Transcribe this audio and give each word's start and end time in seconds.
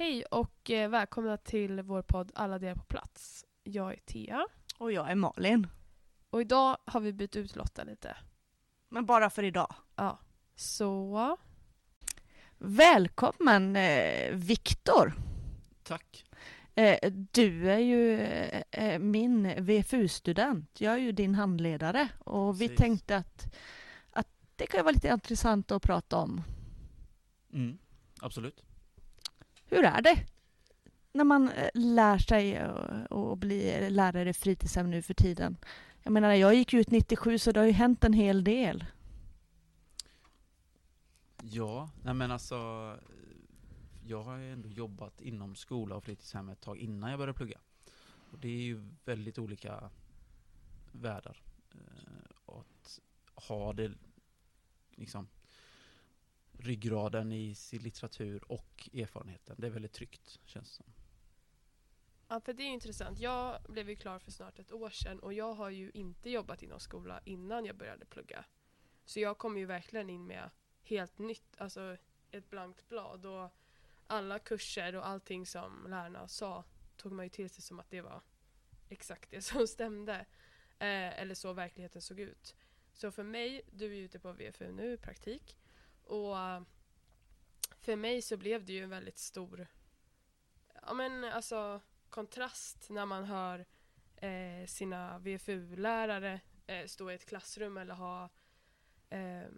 Hej 0.00 0.24
och 0.24 0.70
eh, 0.70 0.88
välkomna 0.88 1.36
till 1.36 1.80
vår 1.82 2.02
podd 2.02 2.32
Alla 2.34 2.58
delar 2.58 2.74
på 2.74 2.84
plats. 2.84 3.44
Jag 3.62 3.92
är 3.92 3.96
Thea 3.96 4.46
Och 4.78 4.92
jag 4.92 5.10
är 5.10 5.14
Malin. 5.14 5.66
och 6.30 6.40
idag 6.40 6.76
har 6.84 7.00
vi 7.00 7.12
bytt 7.12 7.36
ut 7.36 7.56
Lotta 7.56 7.84
lite. 7.84 8.16
Men 8.88 9.06
bara 9.06 9.30
för 9.30 9.42
idag. 9.42 9.74
Ja, 9.96 10.18
så 10.54 11.36
Välkommen 12.58 13.76
eh, 13.76 14.34
Viktor. 14.34 15.12
Tack. 15.82 16.24
Eh, 16.74 17.12
du 17.12 17.70
är 17.70 17.78
ju 17.78 18.20
eh, 18.70 18.98
min 18.98 19.64
VFU-student. 19.64 20.80
Jag 20.80 20.94
är 20.94 20.98
ju 20.98 21.12
din 21.12 21.34
handledare. 21.34 22.08
Och 22.18 22.60
vi 22.60 22.68
Precis. 22.68 22.78
tänkte 22.78 23.16
att, 23.16 23.54
att 24.10 24.28
det 24.56 24.66
kan 24.66 24.84
vara 24.84 24.92
lite 24.92 25.08
intressant 25.08 25.70
att 25.70 25.82
prata 25.82 26.16
om. 26.16 26.42
Mm, 27.52 27.78
absolut. 28.20 28.64
Hur 29.70 29.84
är 29.84 30.02
det 30.02 30.26
när 31.12 31.24
man 31.24 31.48
eh, 31.48 31.70
lär 31.74 32.18
sig 32.18 32.66
och, 32.66 33.30
och 33.30 33.38
blir 33.38 33.90
lärare 33.90 34.30
i 34.30 34.32
fritidshem 34.32 34.90
nu 34.90 35.02
för 35.02 35.14
tiden? 35.14 35.56
Jag 36.02 36.12
menar, 36.12 36.32
jag 36.32 36.54
gick 36.54 36.74
ut 36.74 36.90
97 36.90 37.38
så 37.38 37.52
det 37.52 37.60
har 37.60 37.66
ju 37.66 37.72
hänt 37.72 38.04
en 38.04 38.12
hel 38.12 38.44
del. 38.44 38.84
Ja, 41.42 41.90
nej 42.02 42.14
men 42.14 42.30
alltså 42.30 42.56
jag 44.06 44.22
har 44.22 44.36
ju 44.36 44.52
ändå 44.52 44.68
jobbat 44.68 45.20
inom 45.20 45.56
skola 45.56 45.96
och 45.96 46.04
fritidshem 46.04 46.48
ett 46.48 46.60
tag 46.60 46.78
innan 46.78 47.10
jag 47.10 47.18
började 47.18 47.36
plugga. 47.36 47.58
Och 48.32 48.38
det 48.38 48.48
är 48.48 48.62
ju 48.62 48.88
väldigt 49.04 49.38
olika 49.38 49.90
världar. 50.92 51.42
Eh, 51.74 52.54
att 52.56 53.00
ha 53.34 53.72
det 53.72 53.92
liksom 54.90 55.28
ryggraden 56.60 57.32
i 57.32 57.54
sin 57.54 57.82
litteratur 57.82 58.52
och 58.52 58.88
erfarenheten, 58.94 59.56
det 59.58 59.66
är 59.66 59.70
väldigt 59.70 59.92
tryggt 59.92 60.40
känns 60.44 60.68
det 60.68 60.74
som. 60.74 60.92
Ja, 62.28 62.40
för 62.40 62.52
det 62.52 62.62
är 62.62 62.66
ju 62.66 62.72
intressant. 62.72 63.18
Jag 63.18 63.62
blev 63.68 63.90
ju 63.90 63.96
klar 63.96 64.18
för 64.18 64.30
snart 64.30 64.58
ett 64.58 64.72
år 64.72 64.90
sedan 64.90 65.18
och 65.20 65.32
jag 65.32 65.54
har 65.54 65.70
ju 65.70 65.90
inte 65.94 66.30
jobbat 66.30 66.62
inom 66.62 66.80
skola 66.80 67.20
innan 67.24 67.64
jag 67.64 67.76
började 67.76 68.06
plugga. 68.06 68.44
Så 69.04 69.20
jag 69.20 69.38
kom 69.38 69.58
ju 69.58 69.66
verkligen 69.66 70.10
in 70.10 70.26
med 70.26 70.50
helt 70.82 71.18
nytt, 71.18 71.54
alltså 71.56 71.96
ett 72.30 72.50
blankt 72.50 72.88
blad 72.88 73.26
och 73.26 73.50
alla 74.06 74.38
kurser 74.38 74.96
och 74.96 75.06
allting 75.06 75.46
som 75.46 75.86
lärarna 75.88 76.28
sa 76.28 76.64
tog 76.96 77.12
man 77.12 77.26
ju 77.26 77.30
till 77.30 77.50
sig 77.50 77.62
som 77.62 77.80
att 77.80 77.90
det 77.90 78.00
var 78.00 78.22
exakt 78.88 79.30
det 79.30 79.42
som 79.42 79.68
stämde. 79.68 80.26
Eh, 80.78 81.20
eller 81.20 81.34
så 81.34 81.52
verkligheten 81.52 82.02
såg 82.02 82.20
ut. 82.20 82.56
Så 82.92 83.10
för 83.10 83.22
mig, 83.22 83.62
du 83.72 83.84
är 83.84 83.96
ju 83.96 84.04
ute 84.04 84.18
på 84.18 84.32
VFU 84.32 84.72
nu, 84.72 84.96
praktik. 84.96 85.56
Och 86.10 86.36
för 87.80 87.96
mig 87.96 88.22
så 88.22 88.36
blev 88.36 88.64
det 88.64 88.72
ju 88.72 88.82
en 88.82 88.90
väldigt 88.90 89.18
stor, 89.18 89.66
ja 90.82 90.94
men 90.94 91.24
alltså 91.24 91.80
kontrast 92.08 92.90
när 92.90 93.06
man 93.06 93.24
hör 93.24 93.66
eh, 94.16 94.66
sina 94.66 95.18
VFU-lärare 95.18 96.40
eh, 96.66 96.86
stå 96.86 97.10
i 97.10 97.14
ett 97.14 97.26
klassrum 97.26 97.76
eller 97.76 97.94
ha 97.94 98.28
eh, 99.08 99.48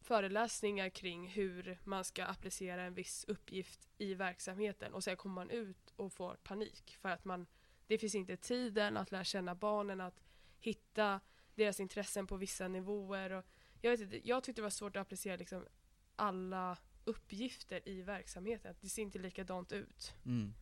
föreläsningar 0.00 0.88
kring 0.88 1.28
hur 1.28 1.78
man 1.84 2.04
ska 2.04 2.24
applicera 2.24 2.82
en 2.82 2.94
viss 2.94 3.24
uppgift 3.28 3.88
i 3.98 4.14
verksamheten 4.14 4.94
och 4.94 5.04
sen 5.04 5.16
kommer 5.16 5.34
man 5.34 5.50
ut 5.50 5.92
och 5.96 6.12
får 6.12 6.34
panik 6.34 6.96
för 7.00 7.08
att 7.08 7.24
man 7.24 7.46
det 7.86 7.98
finns 7.98 8.14
inte 8.14 8.36
tiden 8.36 8.96
att 8.96 9.12
lära 9.12 9.24
känna 9.24 9.54
barnen, 9.54 10.00
att 10.00 10.22
hitta 10.60 11.20
deras 11.54 11.80
intressen 11.80 12.26
på 12.26 12.36
vissa 12.36 12.68
nivåer. 12.68 13.30
Och 13.30 13.44
jag, 13.86 13.96
vet 13.96 14.00
inte, 14.00 14.28
jag 14.28 14.44
tyckte 14.44 14.60
det 14.60 14.64
var 14.64 14.70
svårt 14.70 14.96
att 14.96 15.00
applicera 15.00 15.36
liksom 15.36 15.66
alla 16.16 16.78
uppgifter 17.04 17.88
i 17.88 18.02
verksamheten. 18.02 18.74
Det 18.80 18.88
ser 18.88 19.02
inte 19.02 19.18
likadant 19.18 19.72
ut. 19.72 20.14
Mm. 20.24 20.54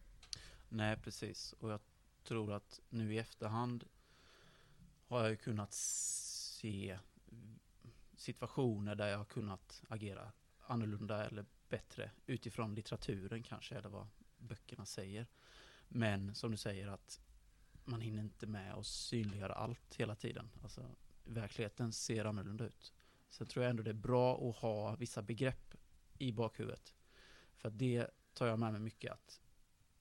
Nej, 0.69 0.97
precis. 0.97 1.53
Och 1.53 1.71
jag 1.71 1.81
tror 2.25 2.53
att 2.53 2.81
nu 2.89 3.15
i 3.15 3.19
efterhand 3.19 3.85
har 5.07 5.29
jag 5.29 5.41
kunnat 5.41 5.73
se 5.73 6.99
situationer 8.17 8.95
där 8.95 9.09
jag 9.09 9.19
har 9.19 9.25
kunnat 9.25 9.83
agera 9.89 10.33
annorlunda 10.67 11.25
eller 11.25 11.45
bättre 11.69 12.11
utifrån 12.27 12.75
litteraturen 12.75 13.43
kanske, 13.43 13.75
eller 13.75 13.89
vad 13.89 14.09
böckerna 14.39 14.87
säger. 14.87 15.27
Men 15.89 16.35
som 16.35 16.51
du 16.51 16.57
säger 16.57 16.89
att 16.89 17.21
man 17.85 18.01
hinner 18.01 18.23
inte 18.23 18.47
med 18.47 18.75
att 18.75 18.87
synliggöra 18.87 19.55
allt 19.55 19.95
hela 19.95 20.15
tiden. 20.15 20.51
Alltså, 20.63 20.91
verkligheten 21.25 21.93
ser 21.93 22.25
annorlunda 22.25 22.65
ut. 22.65 22.93
Sen 23.35 23.47
tror 23.47 23.65
jag 23.65 23.71
ändå 23.71 23.83
det 23.83 23.91
är 23.91 23.95
bra 23.95 24.49
att 24.49 24.57
ha 24.57 24.97
vissa 24.97 25.23
begrepp 25.23 25.75
i 26.19 26.33
bakhuvudet. 26.33 26.95
För 27.57 27.71
det 27.71 28.07
tar 28.35 28.47
jag 28.47 28.59
med 28.59 28.73
mig 28.73 28.81
mycket 28.81 29.13
att 29.13 29.41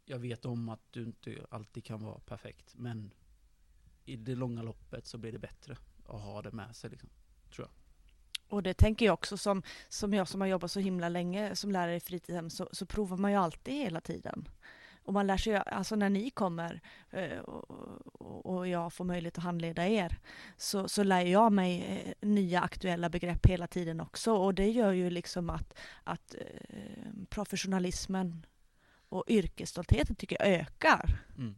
jag 0.05 0.19
vet 0.19 0.45
om 0.45 0.69
att 0.69 0.81
du 0.91 1.03
inte 1.03 1.45
alltid 1.49 1.85
kan 1.85 2.03
vara 2.03 2.19
perfekt, 2.19 2.75
men 2.75 3.13
i 4.05 4.15
det 4.15 4.35
långa 4.35 4.61
loppet 4.61 5.07
så 5.07 5.17
blir 5.17 5.31
det 5.31 5.39
bättre 5.39 5.77
att 6.05 6.21
ha 6.21 6.41
det 6.41 6.51
med 6.51 6.75
sig. 6.75 6.89
Liksom. 6.89 7.09
Och 8.53 8.63
det 8.63 8.73
tänker 8.73 9.05
jag 9.05 9.13
också 9.13 9.37
som, 9.37 9.63
som 9.89 10.13
jag 10.13 10.27
som 10.27 10.41
har 10.41 10.47
jobbat 10.47 10.71
så 10.71 10.79
himla 10.79 11.09
länge 11.09 11.55
som 11.55 11.71
lärare 11.71 11.95
i 11.95 11.99
fritidshem 11.99 12.49
så, 12.49 12.69
så 12.71 12.85
provar 12.85 13.17
man 13.17 13.31
ju 13.31 13.37
alltid 13.37 13.73
hela 13.73 14.01
tiden. 14.01 14.49
Och 15.03 15.13
man 15.13 15.27
lär 15.27 15.37
sig, 15.37 15.55
alltså 15.55 15.95
när 15.95 16.09
ni 16.09 16.29
kommer 16.29 16.81
eh, 17.09 17.37
och, 17.37 18.67
jag 18.67 18.93
får 18.93 19.05
möjlighet 19.05 19.37
att 19.37 19.43
handleda 19.43 19.87
er 19.87 20.17
så, 20.57 20.87
så 20.87 21.03
lär 21.03 21.21
jag 21.21 21.51
mig 21.51 22.03
eh, 22.05 22.27
nya 22.27 22.61
aktuella 22.61 23.09
begrepp 23.09 23.45
hela 23.45 23.67
tiden 23.67 24.01
också 24.01 24.33
och 24.33 24.53
det 24.53 24.69
gör 24.69 24.91
ju 24.91 25.09
liksom 25.09 25.49
att, 25.49 25.79
att 26.03 26.35
eh, 26.35 27.11
professionalismen 27.29 28.45
och 29.09 29.23
yrkesstoltheten 29.27 30.15
tycker 30.15 30.37
jag 30.39 30.47
ökar. 30.47 31.19
Mm. 31.37 31.55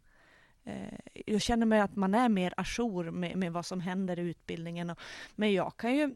Jag 1.26 1.42
känner 1.42 1.66
mig 1.66 1.80
att 1.80 1.96
man 1.96 2.16
är 2.16 2.30
mer 2.30 2.54
ajour 2.58 3.12
med, 3.12 3.38
med 3.38 3.54
vad 3.54 3.66
som 3.66 3.82
händer 3.82 4.20
i 4.20 4.22
utbildningen. 4.22 4.90
Och, 4.90 5.00
men 5.36 5.54
jag 5.54 5.78
kan 5.78 5.96
ju, 5.96 6.16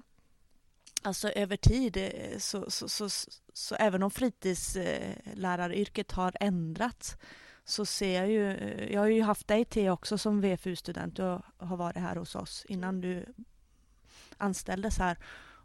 alltså 1.01 1.29
över 1.29 1.57
tid, 1.57 2.11
så, 2.37 2.71
så, 2.71 2.89
så, 2.89 3.09
så, 3.09 3.31
så 3.53 3.75
även 3.75 4.03
om 4.03 4.11
fritidsläraryrket 4.11 6.11
har 6.11 6.33
ändrats 6.39 7.17
så 7.69 7.85
ser 7.85 8.19
jag 8.19 8.29
ju, 8.29 8.51
eh, 8.51 8.93
jag 8.93 9.01
har 9.01 9.07
ju 9.07 9.21
haft 9.21 9.47
dig 9.47 9.65
till 9.65 9.89
också 9.89 10.17
som 10.17 10.41
VFU-student, 10.41 11.15
du 11.15 11.23
har 11.57 11.77
varit 11.77 11.97
här 11.97 12.15
hos 12.15 12.35
oss 12.35 12.65
innan 12.69 13.01
du 13.01 13.25
anställdes 14.37 14.97
här. 14.97 15.17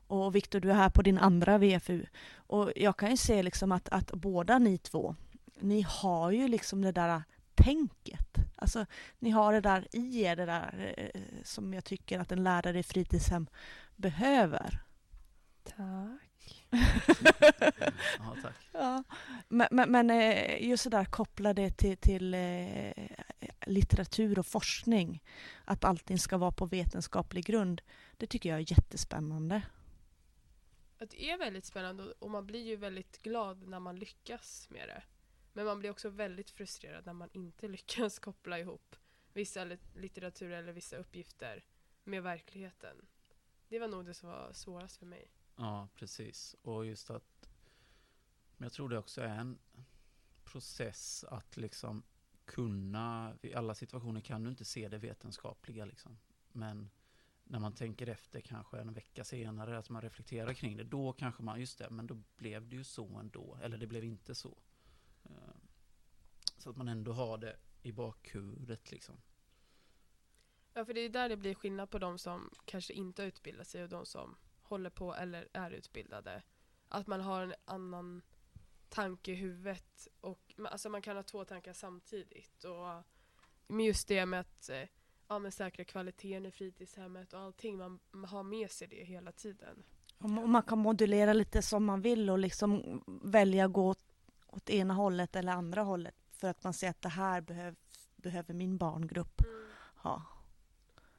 Och 0.07 0.35
Viktor, 0.35 0.61
du 0.61 0.71
är 0.71 0.75
här 0.75 0.91
på 0.91 1.03
din 1.03 1.19
andra 1.19 1.59
VFU. 1.59 2.05
Och 2.37 2.73
jag 2.77 2.97
kan 2.97 3.11
ju 3.11 3.17
se 3.17 3.43
liksom 3.43 3.73
att, 3.73 3.89
att 3.89 4.13
båda 4.13 4.59
ni 4.59 4.79
två, 4.79 5.17
ni 5.61 5.87
har 5.89 6.31
ju 6.31 6.49
liksom 6.49 6.83
det 6.83 6.93
där 6.93 7.23
tänket. 7.55 8.37
Alltså, 8.57 8.87
ni 9.19 9.31
har 9.31 9.53
det 9.53 9.61
där 9.61 9.89
i 9.93 10.23
er, 10.23 10.37
det 10.37 10.47
där 10.47 10.95
eh, 10.97 11.21
som 11.43 11.75
jag 11.75 11.85
tycker 11.85 12.21
att 12.21 12.33
en 12.33 12.45
lärare 12.45 12.79
i 12.79 12.83
fritidshem 12.83 13.47
behöver. 13.97 14.83
Tack. 15.65 16.67
Ja, 18.19 18.37
tack. 18.43 18.55
Ja. 18.73 19.05
Men, 19.49 19.69
men, 19.71 19.91
men 19.91 20.11
eh, 20.11 20.69
just 20.69 20.85
det 20.85 20.91
där 20.91 21.05
koppla 21.05 21.55
det 21.55 21.71
till, 21.71 21.97
till 21.97 22.35
eh, 22.35 22.93
litteratur 23.67 24.39
och 24.39 24.47
forskning. 24.47 25.23
Att 25.65 25.85
allting 25.85 26.19
ska 26.19 26.39
vara 26.39 26.53
på 26.53 26.67
vetenskaplig 26.67 27.45
grund. 27.45 27.83
Det 28.17 28.27
tycker 28.27 28.49
jag 28.49 28.59
är 28.59 28.73
jättespännande. 28.73 29.63
Det 30.99 31.31
är 31.31 31.39
väldigt 31.39 31.65
spännande 31.65 32.05
och- 32.19 32.31
man 32.31 32.47
blir 32.47 32.63
ju 32.67 32.77
väldigt 32.77 33.23
glad 33.23 33.69
när 33.69 33.81
man 33.81 33.97
lyckas 33.99 34.67
med 34.71 34.89
det. 34.89 35.03
Men 35.53 35.65
man 35.65 35.79
blir 35.79 35.91
också 35.91 36.09
väldigt 36.09 36.51
frustrerad 36.51 37.07
när 37.07 37.13
man 37.13 37.29
inte 37.33 37.69
lyckas 37.77 38.19
koppla 38.19 38.59
ihop 38.59 38.97
vissa 39.33 39.65
lit- 39.65 39.97
litteratur 39.97 40.51
eller 40.53 40.73
vissa 40.73 40.97
uppgifter 40.97 41.65
med 42.05 42.23
verkligheten. 42.23 42.97
Det 43.69 43.79
var 43.79 43.89
nog 43.89 44.05
det 44.07 44.15
som 44.15 44.29
var 44.29 44.53
svårast 44.53 44.97
för 44.97 45.07
mig. 45.07 45.29
Ja, 45.57 45.89
precis. 45.95 46.57
Och 46.63 46.87
just 46.87 47.11
att 47.11 47.35
men 48.57 48.67
jag 48.67 48.73
tror 48.73 48.89
det 48.89 48.99
också 48.99 49.21
är 49.21 49.39
en 49.39 49.59
process 50.45 51.25
att 51.25 51.57
liksom 51.57 52.03
kunna, 52.45 53.37
i 53.43 53.55
alla 53.55 53.75
situationer 53.75 54.21
kan 54.21 54.43
du 54.43 54.51
inte 54.51 54.65
se 54.65 54.89
det 54.89 54.99
vetenskapliga 54.99 55.85
liksom. 55.85 56.19
Men 56.53 56.91
när 57.45 57.59
man 57.59 57.75
tänker 57.75 58.07
efter 58.07 58.41
kanske 58.41 58.79
en 58.79 58.93
vecka 58.93 59.25
senare, 59.25 59.79
att 59.79 59.91
man 59.91 60.03
reflekterar 60.03 60.55
kring 60.55 60.77
det, 60.77 60.85
då 60.85 61.13
kanske 61.13 61.43
man, 61.43 61.61
just 61.61 61.79
det, 61.79 61.91
men 61.91 62.07
då 62.07 62.23
blev 62.37 62.69
det 62.69 62.77
ju 62.77 62.85
så 62.85 63.19
ändå, 63.19 63.59
eller 63.63 63.79
det 63.79 63.87
blev 63.87 64.05
inte 64.05 64.35
så. 64.35 64.59
Eh, 65.25 65.55
så 66.59 66.71
att 66.71 66.77
man 66.77 66.89
ändå 66.89 67.13
har 67.13 67.39
det 67.39 67.57
i 67.83 67.93
bakhuvudet 67.93 68.91
liksom. 68.91 69.17
Ja, 70.73 70.85
för 70.85 70.95
det 70.95 71.01
är 71.01 71.09
där 71.09 71.29
det 71.29 71.37
blir 71.37 71.55
skillnad 71.55 71.91
på 71.91 71.99
de 71.99 72.19
som 72.19 72.51
kanske 72.65 72.93
inte 72.93 73.23
har 73.23 73.27
utbildat 73.27 73.67
sig 73.67 73.83
och 73.83 73.89
de 73.89 74.07
som 74.07 74.37
håller 74.75 74.91
på 74.91 75.15
eller 75.15 75.49
är 75.53 75.71
utbildade. 75.71 76.43
Att 76.89 77.07
man 77.07 77.21
har 77.21 77.43
en 77.43 77.55
annan 77.65 78.23
tanke 78.89 79.33
i 79.33 79.35
huvudet 79.35 80.09
och 80.21 80.55
alltså 80.71 80.89
man 80.89 81.03
kan 81.03 81.17
ha 81.17 81.23
två 81.23 81.45
tankar 81.45 81.73
samtidigt. 81.73 82.65
Och 82.65 83.03
men 83.67 83.87
just 83.87 84.09
det 84.09 84.27
med 84.27 84.41
att 84.41 84.69
eh, 84.69 84.89
ja, 85.29 85.39
men 85.39 85.53
säkra 85.53 85.85
kvaliteten 85.85 86.47
i 86.47 86.51
fritidshemmet 86.51 87.33
och 87.33 87.41
allting, 87.41 87.77
man, 87.79 87.99
man 88.11 88.31
har 88.31 88.43
med 88.43 88.71
sig 88.71 88.89
det 88.89 89.05
hela 89.05 89.33
tiden. 89.33 89.83
Och 90.19 90.29
ma- 90.31 90.47
man 90.47 90.63
kan 90.63 90.79
modulera 90.79 91.33
lite 91.33 91.63
som 91.63 91.85
man 91.85 92.01
vill 92.03 92.31
och 92.31 92.39
liksom 92.39 93.03
välja 93.23 93.69
gå 93.69 93.89
åt, 93.89 94.05
åt 94.47 94.71
ena 94.71 94.95
hållet 94.95 95.37
eller 95.37 95.53
andra 95.53 95.83
hållet 95.83 96.15
för 96.33 96.49
att 96.49 96.65
man 96.65 96.75
ser 96.75 96.91
att 96.91 97.03
det 97.03 97.09
här 97.09 97.41
behöv, 97.41 97.77
behöver 98.17 98.55
min 98.55 98.79
barngrupp 98.79 99.41
Mm. 99.45 99.67
ha. 99.97 100.23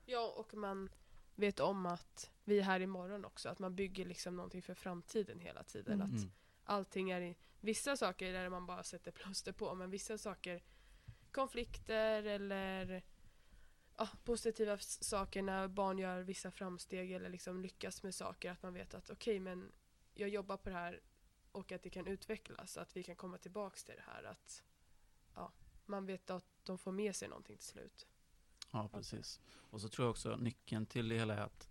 Ja, 0.05 0.33
och 0.37 0.53
man 0.53 0.89
vet 1.35 1.59
om 1.59 1.85
att 1.85 2.31
vi 2.43 2.59
är 2.59 2.63
här 2.63 2.79
imorgon 2.79 3.25
också. 3.25 3.49
Att 3.49 3.59
man 3.59 3.75
bygger 3.75 4.05
liksom 4.05 4.35
någonting 4.35 4.61
för 4.61 4.73
framtiden 4.73 5.39
hela 5.39 5.63
tiden. 5.63 6.01
Mm. 6.01 6.05
Att 6.07 6.21
Mm. 6.21 6.31
allting 6.63 7.09
är 7.09 7.21
i, 7.21 7.35
vissa 7.59 7.97
saker 7.97 8.33
där 8.33 8.49
man 8.49 8.65
bara 8.65 8.83
sätter 8.83 9.11
plåster 9.11 9.51
på, 9.51 9.75
men 9.75 9.89
vissa 9.89 10.17
saker, 10.17 10.63
konflikter 11.31 12.23
eller 12.23 13.03
ja, 13.97 14.09
positiva 14.23 14.77
saker 14.77 15.41
när 15.41 15.67
barn 15.67 15.97
gör 15.97 16.21
vissa 16.21 16.51
framsteg 16.51 17.11
eller 17.11 17.29
liksom 17.29 17.61
lyckas 17.61 18.03
med 18.03 18.15
saker, 18.15 18.51
att 18.51 18.63
man 18.63 18.73
vet 18.73 18.93
att 18.93 19.09
okej, 19.09 19.39
men 19.39 19.71
jag 20.13 20.29
jobbar 20.29 20.57
på 20.57 20.69
det 20.69 20.75
här 20.75 21.01
och 21.51 21.71
att 21.71 21.83
det 21.83 21.89
kan 21.89 22.07
utvecklas, 22.07 22.77
att 22.77 22.97
vi 22.97 23.03
kan 23.03 23.15
komma 23.15 23.37
tillbaks 23.37 23.83
till 23.83 23.95
det 23.95 24.11
här. 24.13 24.23
Att 24.23 24.63
ja, 25.35 25.51
man 25.85 26.05
vet 26.05 26.29
att 26.29 26.45
de 26.63 26.77
får 26.77 26.91
med 26.91 27.15
sig 27.15 27.27
någonting 27.27 27.57
till 27.57 27.67
slut. 27.67 28.07
Ja, 28.75 28.87
precis. 28.87 29.39
Och 29.47 29.81
så 29.81 29.89
tror 29.89 30.05
jag 30.05 30.11
också 30.11 30.35
nyckeln 30.35 30.85
till 30.85 31.09
det 31.09 31.17
hela 31.17 31.33
är 31.33 31.41
att, 31.41 31.69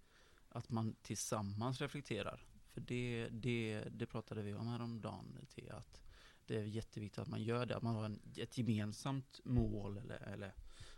att 0.48 0.70
man 0.70 0.96
tillsammans 1.02 1.80
reflekterar. 1.80 2.46
För 2.72 2.80
det, 2.80 3.28
det, 3.32 3.84
det 3.90 4.06
pratade 4.06 4.42
vi 4.42 4.54
om 4.54 4.66
häromdagen, 4.66 5.46
till 5.48 5.72
att 5.72 6.02
det 6.46 6.56
är 6.56 6.64
jätteviktigt 6.64 7.18
att 7.18 7.28
man 7.28 7.42
gör 7.42 7.66
det, 7.66 7.76
att 7.76 7.82
man 7.82 7.94
har 7.94 8.04
en, 8.04 8.20
ett 8.36 8.58
gemensamt 8.58 9.40
mål 9.44 9.98
eller, 9.98 10.20
eller 10.20 10.54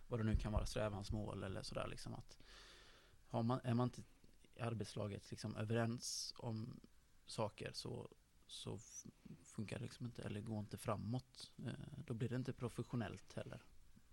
vad 0.09 0.21
det 0.21 0.25
nu 0.25 0.37
kan 0.37 0.53
vara, 0.53 0.67
strävansmål 0.67 1.43
eller 1.43 1.63
sådär 1.63 1.87
liksom 1.89 2.15
att 2.15 2.39
har 3.27 3.43
man, 3.43 3.61
är 3.65 3.75
man 3.75 3.85
inte 3.85 4.03
i 4.55 4.61
arbetslaget 4.61 5.31
liksom 5.31 5.57
överens 5.57 6.35
om 6.39 6.81
saker 7.27 7.71
så, 7.73 8.11
så 8.47 8.79
funkar 9.43 9.79
det 9.79 9.85
liksom 9.85 10.07
inte 10.07 10.23
eller 10.23 10.41
går 10.41 10.59
inte 10.59 10.77
framåt. 10.77 11.51
Eh, 11.67 11.73
då 11.97 12.15
blir 12.15 12.29
det 12.29 12.37
inte 12.37 12.53
professionellt 12.53 13.33
heller. 13.33 13.63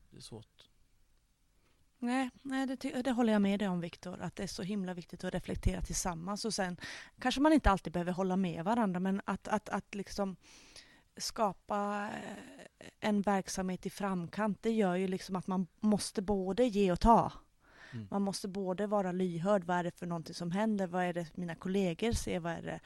Det 0.10 0.18
är 0.18 0.22
svårt 0.22 0.70
Nej, 2.04 2.30
nej 2.42 2.68
det, 2.68 3.02
det 3.02 3.12
håller 3.12 3.34
jag 3.34 3.42
med 3.42 3.60
dig 3.60 3.68
om 3.68 3.80
Viktor, 3.80 4.22
att 4.22 4.36
det 4.36 4.44
är 4.44 4.48
så 4.48 4.64
himla 4.64 4.94
viktigt 4.94 5.24
att 5.24 5.34
reflektera 5.34 5.82
tillsammans 5.82 6.46
och 6.46 6.54
sen 6.54 6.78
kanske 7.20 7.42
man 7.42 7.54
inte 7.54 7.72
alltid 7.72 7.94
behöver 7.94 8.12
hålla 8.12 8.36
med 8.36 8.64
varandra 8.64 9.00
men 9.00 9.22
att, 9.26 9.48
att, 9.48 9.70
att 9.70 9.96
liksom 9.96 10.36
skapa 11.18 12.10
eh, 12.80 12.88
en 13.00 13.22
verksamhet 13.22 13.86
i 13.86 13.90
framkant 13.90 14.58
det 14.62 14.72
gör 14.72 14.96
ju 14.96 15.08
liksom 15.08 15.36
att 15.36 15.48
man 15.48 15.68
måste 15.80 16.22
både 16.22 16.66
ge 16.66 16.92
och 16.92 17.00
ta. 17.00 17.32
Mm. 17.94 18.08
Man 18.12 18.22
måste 18.22 18.48
både 18.48 18.88
vara 18.88 19.12
lyhörd, 19.12 19.64
vad 19.64 19.78
är 19.78 19.84
det 19.84 19.92
för 19.92 20.06
någonting 20.06 20.36
som 20.36 20.52
händer, 20.52 20.88
vad 20.88 21.04
är 21.04 21.14
det 21.14 21.38
mina 21.38 21.56
kollegor 21.56 22.12
ser, 22.12 22.40
vad 22.40 22.54
är 22.54 22.62
det 22.62 22.80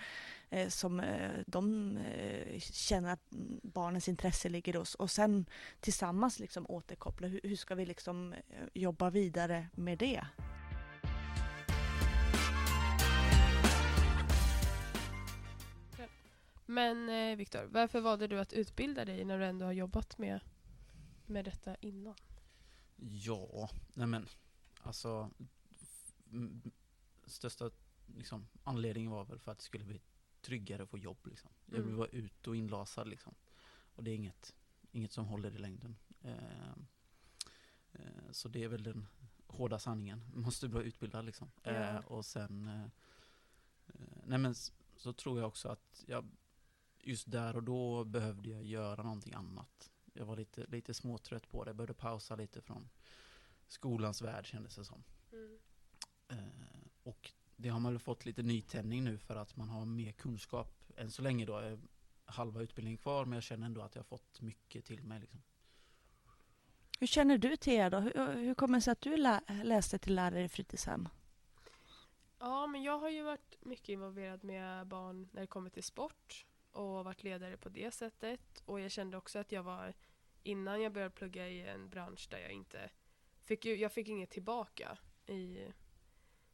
eh, 0.50 0.69
som 0.69 1.00
eh, 1.00 1.31
de 1.48 1.98
eh, 1.98 2.59
känner 2.59 3.13
att 3.13 3.30
barnens 3.63 4.07
intresse 4.07 4.50
ligger 4.50 4.74
hos 4.74 4.95
och 4.95 5.12
sen 5.12 5.45
tillsammans 5.80 6.39
liksom 6.39 6.65
återkoppla, 6.69 7.27
hur, 7.27 7.39
hur 7.44 7.56
ska 7.56 7.75
vi 7.75 7.86
liksom 7.86 8.33
eh, 8.33 8.39
jobba 8.74 9.09
vidare 9.09 9.68
med 9.75 9.98
det? 9.98 10.25
Men 16.69 17.09
eh, 17.09 17.36
Viktor, 17.38 17.68
varför 17.71 18.01
valde 18.01 18.27
du 18.27 18.39
att 18.39 18.54
utbilda 18.54 19.06
dig 19.06 19.25
när 19.25 19.39
du 19.39 19.45
ändå 19.45 19.65
har 19.65 19.74
jobbat 19.74 20.18
med, 20.18 20.39
med 21.25 21.45
detta 21.45 21.75
innan? 21.75 22.15
Ja, 22.95 23.69
nej 23.94 24.07
men 24.07 24.27
alltså 24.87 25.31
största 27.25 27.71
liksom, 28.15 28.47
anledningen 28.63 29.11
var 29.11 29.25
väl 29.25 29.39
för 29.39 29.51
att 29.51 29.57
det 29.57 29.63
skulle 29.63 29.85
bli 29.85 30.01
tryggare 30.41 30.83
att 30.83 30.89
få 30.89 30.97
jobb 30.97 31.27
liksom. 31.27 31.51
Jag 31.65 31.77
vill 31.77 31.85
Mm. 31.85 31.97
vara 31.97 32.07
ute 32.07 32.49
och 32.49 32.55
inlasad 32.55 33.07
liksom. 33.07 33.35
Och 33.95 34.03
det 34.03 34.11
är 34.11 34.15
inget, 34.15 34.55
inget 34.91 35.11
som 35.11 35.25
håller 35.25 35.55
i 35.55 35.57
längden. 35.57 35.95
Eh, 36.21 36.71
eh, 37.91 38.31
så 38.31 38.49
det 38.49 38.63
är 38.63 38.67
väl 38.67 38.83
den 38.83 39.07
hårda 39.47 39.79
sanningen. 39.79 40.23
Måste 40.33 40.67
vara 40.67 40.83
utbildad 40.83 41.25
liksom. 41.25 41.51
Eh, 41.63 41.97
och 41.97 42.25
sen 42.25 42.67
eh, 42.67 42.83
eh, 43.87 44.17
nej 44.25 44.37
men 44.39 44.55
så 44.97 45.13
tror 45.13 45.39
jag 45.39 45.47
också 45.47 45.69
att 45.69 46.03
jag 46.07 46.25
just 46.99 47.31
där 47.31 47.55
och 47.55 47.63
då 47.63 48.03
behövde 48.03 48.49
jag 48.49 48.63
göra 48.63 49.03
någonting 49.03 49.33
annat. 49.33 49.91
Jag 50.13 50.25
var 50.25 50.35
lite, 50.35 50.65
lite 50.65 50.93
småtrött 50.93 51.49
på 51.49 51.63
det, 51.63 51.73
behövde 51.73 51.93
pausa 51.93 52.35
lite 52.35 52.61
från 52.61 52.89
skolans 53.67 54.21
värld 54.21 54.45
kändes 54.45 54.75
det 54.75 54.85
som. 54.85 55.03
Mm. 55.31 55.57
Eh, 56.29 56.37
och 57.03 57.31
det 57.55 57.69
har 57.69 57.79
man 57.79 57.91
väl 57.93 57.99
fått 57.99 58.25
lite 58.25 58.43
nytändning 58.43 59.03
nu 59.03 59.17
för 59.17 59.35
att 59.35 59.55
man 59.55 59.69
har 59.69 59.85
mer 59.85 60.11
kunskap. 60.11 60.83
Än 60.97 61.11
så 61.11 61.21
länge 61.21 61.45
då 61.45 61.57
är 61.57 61.79
halva 62.25 62.61
utbildningen 62.61 62.97
kvar 62.97 63.25
men 63.25 63.33
jag 63.33 63.43
känner 63.43 63.65
ändå 63.65 63.81
att 63.81 63.95
jag 63.95 63.99
har 63.99 64.05
fått 64.05 64.41
mycket 64.41 64.85
till 64.85 65.03
mig. 65.03 65.19
Liksom. 65.19 65.41
Hur 66.99 67.07
känner 67.07 67.37
du 67.37 67.57
Thea 67.57 67.89
då? 67.89 67.99
Hur, 67.99 68.33
hur 68.33 68.53
kommer 68.53 68.77
det 68.77 68.81
sig 68.81 68.91
att 68.91 69.01
du 69.01 69.17
lä- 69.17 69.63
läste 69.63 69.97
till 69.97 70.15
lärare 70.15 70.43
i 70.43 70.49
fritidshem? 70.49 71.09
Ja, 72.39 72.67
men 72.67 72.83
jag 72.83 72.99
har 72.99 73.09
ju 73.09 73.23
varit 73.23 73.57
mycket 73.61 73.89
involverad 73.89 74.43
med 74.43 74.87
barn 74.87 75.29
när 75.31 75.41
det 75.41 75.47
kommer 75.47 75.69
till 75.69 75.83
sport 75.83 76.45
och 76.71 77.05
varit 77.05 77.23
ledare 77.23 77.57
på 77.57 77.69
det 77.69 77.93
sättet. 77.93 78.61
Och 78.65 78.79
jag 78.79 78.91
kände 78.91 79.17
också 79.17 79.39
att 79.39 79.51
jag 79.51 79.63
var, 79.63 79.93
innan 80.43 80.81
jag 80.81 80.93
började 80.93 81.15
plugga 81.15 81.47
i 81.47 81.67
en 81.67 81.89
bransch 81.89 82.27
där 82.31 82.39
jag 82.39 82.51
inte 82.51 82.89
fick, 83.47 83.65
ju, 83.65 83.75
jag 83.75 83.91
fick 83.91 84.07
inget 84.07 84.29
tillbaka 84.29 84.97
i, 85.25 85.73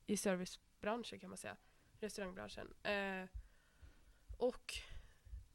i 0.06 0.18
servicebranschen 0.18 1.20
kan 1.20 1.30
man 1.30 1.38
säga, 1.38 1.58
restaurangbranschen. 2.00 2.74
Eh, 2.84 3.26
och 4.38 4.74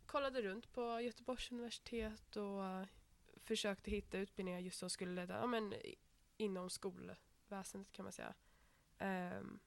kollade 0.07 0.43
runt 0.43 0.73
på 0.73 1.01
Göteborgs 1.01 1.53
universitet 1.53 2.37
och 2.37 2.65
eh, 2.65 2.87
försökte 3.37 3.91
hitta 3.91 4.19
utbildningar 4.19 4.61
just 4.61 4.79
som 4.79 4.91
skulle 4.91 5.13
leda, 5.13 5.35
ja 5.35 5.47
men 5.47 5.75
inom 6.37 6.71
skolväsendet 6.71 7.93
kan 7.93 8.05
man 8.05 8.13
säga. 8.13 8.35
Um, 9.01 9.61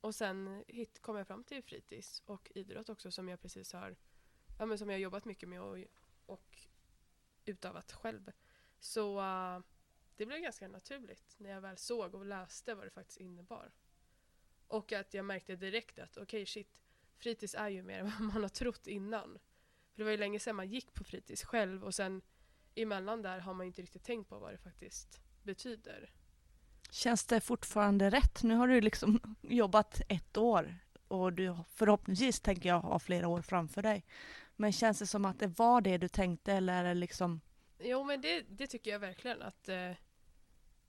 och 0.00 0.14
sen 0.14 0.64
hit 0.68 1.02
kom 1.02 1.16
jag 1.16 1.26
fram 1.26 1.44
till 1.44 1.62
fritids 1.62 2.22
och 2.26 2.52
idrott 2.54 2.88
också 2.88 3.10
som 3.10 3.28
jag 3.28 3.40
precis 3.40 3.72
har, 3.72 3.96
ja 4.58 4.66
men 4.66 4.78
som 4.78 4.90
jag 4.90 5.00
jobbat 5.00 5.24
mycket 5.24 5.48
med 5.48 5.62
och, 5.62 5.78
och 6.26 6.58
utövat 7.44 7.92
själv. 7.92 8.32
Så 8.80 9.20
uh, 9.20 9.60
det 10.18 10.26
blev 10.26 10.40
ganska 10.40 10.68
naturligt 10.68 11.34
när 11.38 11.50
jag 11.50 11.60
väl 11.60 11.76
såg 11.76 12.14
och 12.14 12.26
läste 12.26 12.74
vad 12.74 12.86
det 12.86 12.90
faktiskt 12.90 13.20
innebar. 13.20 13.72
Och 14.66 14.92
att 14.92 15.14
jag 15.14 15.24
märkte 15.24 15.56
direkt 15.56 15.98
att 15.98 16.16
okej 16.16 16.46
shit, 16.46 16.80
fritids 17.16 17.54
är 17.54 17.68
ju 17.68 17.82
mer 17.82 17.98
än 18.00 18.10
vad 18.10 18.20
man 18.20 18.42
har 18.42 18.48
trott 18.48 18.86
innan. 18.86 19.38
För 19.92 19.98
det 19.98 20.04
var 20.04 20.10
ju 20.10 20.16
länge 20.16 20.38
sedan 20.38 20.56
man 20.56 20.68
gick 20.68 20.94
på 20.94 21.04
fritids 21.04 21.44
själv 21.44 21.84
och 21.84 21.94
sen 21.94 22.22
emellan 22.74 23.22
där 23.22 23.38
har 23.38 23.54
man 23.54 23.66
inte 23.66 23.82
riktigt 23.82 24.04
tänkt 24.04 24.28
på 24.28 24.38
vad 24.38 24.52
det 24.52 24.58
faktiskt 24.58 25.20
betyder. 25.42 26.12
Känns 26.90 27.24
det 27.24 27.40
fortfarande 27.40 28.10
rätt? 28.10 28.42
Nu 28.42 28.54
har 28.54 28.68
du 28.68 28.80
liksom 28.80 29.36
jobbat 29.42 30.00
ett 30.08 30.36
år 30.36 30.74
och 31.08 31.32
du 31.32 31.56
förhoppningsvis 31.68 32.40
tänker 32.40 32.68
jag 32.68 32.80
ha 32.80 32.98
flera 32.98 33.28
år 33.28 33.42
framför 33.42 33.82
dig. 33.82 34.04
Men 34.56 34.72
känns 34.72 34.98
det 34.98 35.06
som 35.06 35.24
att 35.24 35.38
det 35.38 35.58
var 35.58 35.80
det 35.80 35.98
du 35.98 36.08
tänkte 36.08 36.52
eller 36.52 36.84
är 36.84 36.84
det 36.84 36.94
liksom 36.94 37.40
Jo 37.78 38.04
men 38.04 38.20
det, 38.20 38.40
det 38.40 38.66
tycker 38.66 38.90
jag 38.90 38.98
verkligen 38.98 39.42
att, 39.42 39.68
eh, 39.68 39.90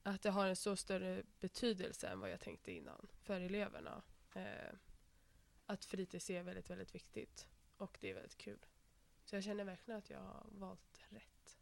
att 0.03 0.21
det 0.21 0.29
har 0.29 0.47
en 0.47 0.55
så 0.55 0.75
större 0.75 1.23
betydelse 1.39 2.07
än 2.07 2.19
vad 2.19 2.31
jag 2.31 2.39
tänkte 2.39 2.71
innan 2.71 3.07
för 3.23 3.41
eleverna. 3.41 4.01
Eh, 4.33 4.73
att 5.65 5.85
fritids 5.85 6.29
är 6.29 6.43
väldigt, 6.43 6.69
väldigt 6.69 6.95
viktigt 6.95 7.47
och 7.77 7.97
det 8.01 8.09
är 8.09 8.13
väldigt 8.13 8.37
kul. 8.37 8.65
Så 9.25 9.35
jag 9.35 9.43
känner 9.43 9.63
verkligen 9.63 9.97
att 9.97 10.09
jag 10.09 10.19
har 10.19 10.45
valt 10.51 11.05
rätt. 11.09 11.59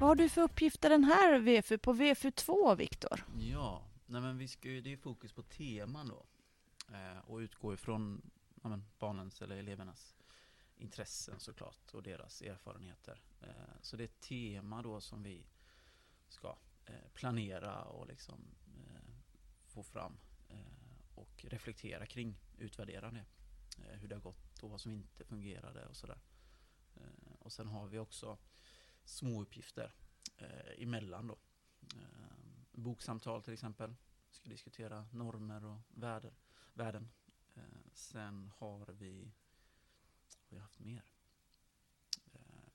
Vad 0.00 0.08
har 0.08 0.14
du 0.14 0.28
för 0.28 0.42
uppgifter 0.42 0.90
den 0.90 1.04
här 1.04 1.38
VFU 1.38 1.78
på 1.78 1.92
VFU2 1.92 2.76
Viktor? 2.76 3.24
Ja, 3.38 3.82
nej 4.06 4.20
men 4.20 4.38
vi 4.38 4.48
ska 4.48 4.68
ju, 4.68 4.80
det 4.80 4.92
är 4.92 4.96
fokus 4.96 5.32
på 5.32 5.42
teman 5.42 6.08
då. 6.08 6.26
Eh, 6.94 7.18
och 7.30 7.36
utgå 7.36 7.74
ifrån 7.74 8.30
ja 8.62 8.68
men, 8.68 8.84
barnens 8.98 9.42
eller 9.42 9.56
elevernas 9.56 10.14
intressen 10.80 11.40
såklart 11.40 11.94
och 11.94 12.02
deras 12.02 12.42
erfarenheter. 12.42 13.22
Eh, 13.40 13.80
så 13.80 13.96
det 13.96 14.02
är 14.02 14.08
ett 14.08 14.20
tema 14.20 14.82
då 14.82 15.00
som 15.00 15.22
vi 15.22 15.46
ska 16.28 16.58
eh, 16.86 17.08
planera 17.14 17.82
och 17.84 18.06
liksom 18.06 18.40
eh, 18.66 19.14
få 19.58 19.82
fram 19.82 20.18
och 21.14 21.44
reflektera 21.44 22.06
kring, 22.06 22.36
utvärdera 22.58 23.10
det. 23.10 23.24
Hur 23.78 24.08
det 24.08 24.14
har 24.14 24.22
gått 24.22 24.62
och 24.62 24.70
vad 24.70 24.80
som 24.80 24.92
inte 24.92 25.24
fungerade 25.24 25.86
och 25.86 25.96
sådär. 25.96 26.20
Och 27.38 27.52
sen 27.52 27.68
har 27.68 27.86
vi 27.86 27.98
också 27.98 28.38
små 29.04 29.42
uppgifter 29.42 29.94
emellan 30.76 31.26
då. 31.26 31.38
Boksamtal 32.72 33.42
till 33.42 33.52
exempel. 33.52 33.94
Vi 34.28 34.34
ska 34.34 34.48
diskutera 34.48 35.06
normer 35.12 35.64
och 35.64 35.80
värden. 36.74 37.10
sen 37.92 38.50
har 38.56 38.86
vi, 38.92 39.32
har 40.50 40.56
vi 40.56 40.62
haft 40.62 40.78
mer? 40.78 41.12
Eh, 42.32 42.68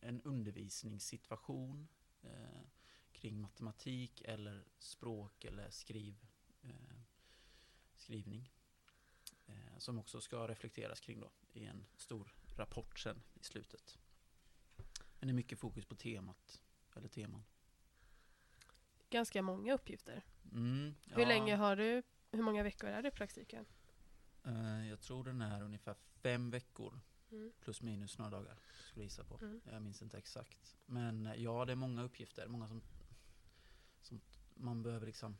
en 0.00 0.22
undervisningssituation 0.22 1.88
eh, 2.22 2.62
kring 3.12 3.40
matematik 3.40 4.22
eller 4.24 4.64
språk 4.78 5.44
eller 5.44 5.70
skriv, 5.70 6.26
eh, 6.62 7.00
skrivning. 7.96 8.52
Eh, 9.46 9.78
som 9.78 9.98
också 9.98 10.20
ska 10.20 10.48
reflekteras 10.48 11.00
kring 11.00 11.20
då 11.20 11.32
i 11.52 11.64
en 11.64 11.86
stor 11.96 12.34
rapport 12.56 12.98
sen 12.98 13.22
i 13.34 13.44
slutet. 13.44 13.98
Men 15.18 15.28
det 15.28 15.32
är 15.32 15.34
mycket 15.34 15.58
fokus 15.58 15.84
på 15.84 15.94
temat, 15.94 16.62
eller 16.96 17.08
teman. 17.08 17.44
Ganska 19.10 19.42
många 19.42 19.74
uppgifter. 19.74 20.22
Mm, 20.52 20.94
Hur 21.04 21.22
ja, 21.22 21.28
länge 21.28 21.56
har 21.56 21.76
du, 21.76 22.02
hur 22.30 22.42
många 22.42 22.62
veckor 22.62 22.90
är 22.90 23.02
det 23.02 23.08
i 23.08 23.12
praktiken? 23.12 23.66
Eh, 24.44 24.88
jag 24.88 25.00
tror 25.00 25.24
den 25.24 25.40
är 25.40 25.62
ungefär 25.62 25.94
fem 26.22 26.50
veckor 26.50 27.00
Mm. 27.32 27.52
plus 27.60 27.82
minus 27.82 28.18
några 28.18 28.30
dagar. 28.30 28.58
Skulle 28.88 29.02
jag 29.02 29.06
gissa 29.06 29.24
på. 29.24 29.38
Mm. 29.42 29.60
Jag 29.64 29.82
minns 29.82 30.02
inte 30.02 30.18
exakt. 30.18 30.76
Men 30.86 31.26
eh, 31.26 31.34
ja, 31.34 31.64
det 31.64 31.72
är 31.72 31.76
många 31.76 32.02
uppgifter. 32.02 32.46
Många 32.48 32.68
som, 32.68 32.82
som 34.02 34.20
man 34.54 34.82
behöver 34.82 35.06
liksom 35.06 35.36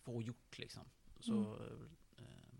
få 0.00 0.22
gjort 0.22 0.58
liksom. 0.58 0.84
Så 1.20 1.56
eh, 2.16 2.58